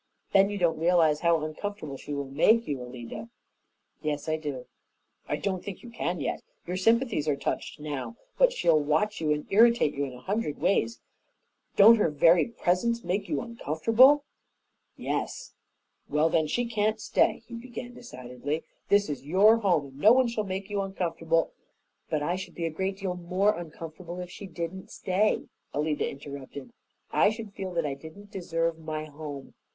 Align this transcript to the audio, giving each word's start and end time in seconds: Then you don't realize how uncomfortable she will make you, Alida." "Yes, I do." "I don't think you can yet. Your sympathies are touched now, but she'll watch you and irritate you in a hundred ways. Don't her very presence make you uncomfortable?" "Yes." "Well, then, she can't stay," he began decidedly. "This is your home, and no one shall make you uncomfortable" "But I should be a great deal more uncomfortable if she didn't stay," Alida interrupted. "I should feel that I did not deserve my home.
Then 0.33 0.49
you 0.49 0.57
don't 0.57 0.79
realize 0.79 1.19
how 1.19 1.43
uncomfortable 1.45 1.95
she 1.95 2.11
will 2.11 2.25
make 2.31 2.67
you, 2.67 2.81
Alida." 2.81 3.29
"Yes, 4.01 4.27
I 4.27 4.35
do." 4.35 4.65
"I 5.29 5.35
don't 5.35 5.63
think 5.63 5.83
you 5.83 5.91
can 5.91 6.19
yet. 6.19 6.41
Your 6.65 6.75
sympathies 6.75 7.27
are 7.27 7.35
touched 7.35 7.79
now, 7.79 8.17
but 8.35 8.51
she'll 8.51 8.79
watch 8.79 9.21
you 9.21 9.31
and 9.31 9.45
irritate 9.51 9.93
you 9.93 10.03
in 10.05 10.13
a 10.13 10.19
hundred 10.21 10.57
ways. 10.57 10.99
Don't 11.75 11.97
her 11.97 12.09
very 12.09 12.47
presence 12.47 13.03
make 13.03 13.29
you 13.29 13.41
uncomfortable?" 13.41 14.23
"Yes." 14.97 15.53
"Well, 16.09 16.29
then, 16.29 16.47
she 16.47 16.65
can't 16.65 16.99
stay," 16.99 17.43
he 17.45 17.53
began 17.53 17.93
decidedly. 17.93 18.63
"This 18.89 19.07
is 19.07 19.21
your 19.27 19.57
home, 19.57 19.85
and 19.85 19.97
no 19.99 20.13
one 20.13 20.27
shall 20.29 20.45
make 20.45 20.67
you 20.71 20.81
uncomfortable" 20.81 21.51
"But 22.09 22.23
I 22.23 22.37
should 22.37 22.55
be 22.55 22.65
a 22.65 22.71
great 22.71 22.97
deal 22.97 23.13
more 23.13 23.55
uncomfortable 23.55 24.19
if 24.19 24.31
she 24.31 24.47
didn't 24.47 24.89
stay," 24.89 25.43
Alida 25.75 26.09
interrupted. 26.09 26.71
"I 27.11 27.29
should 27.29 27.53
feel 27.53 27.71
that 27.73 27.85
I 27.85 27.93
did 27.93 28.17
not 28.17 28.31
deserve 28.31 28.79
my 28.79 29.05
home. 29.05 29.53